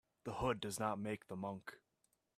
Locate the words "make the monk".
0.97-1.75